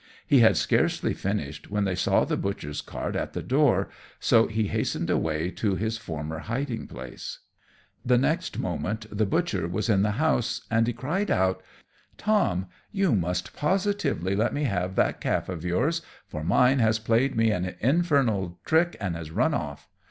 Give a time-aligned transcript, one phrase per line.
[0.25, 3.87] He had scarcely finished when they saw the butcher's cart at the door,
[4.19, 7.37] so he hastened away to his former hiding place.
[8.03, 8.59] [Illustration: The Cobbler carrying off the Calf.] The next
[9.11, 11.61] moment the butcher was in the house, and he cried out,
[12.17, 12.65] "Tom!
[12.91, 17.51] you must positively let me have that calf of yours, for mine has played me
[17.51, 19.87] an infernal trick, and has run off!